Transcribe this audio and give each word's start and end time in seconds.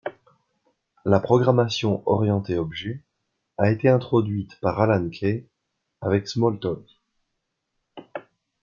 La 1.05 1.19
programmation 1.19 2.01
orientée 2.07 2.57
objet 2.57 3.03
a 3.59 3.69
été 3.69 3.87
introduite 3.87 4.59
par 4.59 4.79
Alan 4.81 5.07
Kay 5.09 5.45
avec 6.01 6.27
Smalltalk. 6.27 6.87